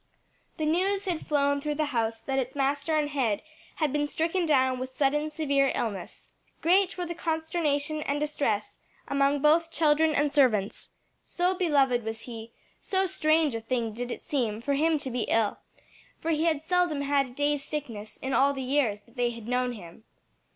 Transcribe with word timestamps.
The 0.57 0.65
news 0.65 1.05
had 1.05 1.27
flown 1.27 1.61
through 1.61 1.75
the 1.75 1.85
house 1.93 2.19
that 2.21 2.39
its 2.39 2.55
master 2.55 2.97
and 2.97 3.07
head 3.11 3.43
had 3.75 3.93
been 3.93 4.07
stricken 4.07 4.47
down 4.47 4.79
with 4.79 4.89
sudden, 4.89 5.29
severe 5.29 5.71
illness. 5.75 6.29
Great 6.59 6.97
were 6.97 7.05
the 7.05 7.13
consternation 7.13 8.01
and 8.01 8.19
distress 8.19 8.79
among 9.07 9.43
both 9.43 9.69
children 9.69 10.15
and 10.15 10.33
servants, 10.33 10.89
so 11.21 11.53
beloved 11.53 12.03
was 12.03 12.21
he, 12.21 12.51
so 12.79 13.05
strange 13.05 13.53
a 13.53 13.61
thing 13.61 13.93
did 13.93 14.09
it 14.09 14.23
seem 14.23 14.59
for 14.59 14.73
him 14.73 14.97
to 14.97 15.11
be 15.11 15.25
ill, 15.27 15.59
for 16.19 16.31
he 16.31 16.45
had 16.45 16.63
seldom 16.63 17.01
had 17.01 17.25
a 17.27 17.33
day's 17.35 17.63
sickness 17.63 18.17
in 18.23 18.33
all 18.33 18.53
the 18.53 18.63
years 18.63 19.01
that 19.01 19.15
they 19.15 19.29
had 19.29 19.47
known 19.47 19.73
him. 19.73 20.03